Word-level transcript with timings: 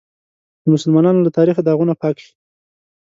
د 0.61 0.63
مسلمانانو 0.73 1.23
له 1.25 1.31
تاریخه 1.37 1.61
داغونه 1.63 1.93
پاک 2.01 2.15
شي. 2.23 2.33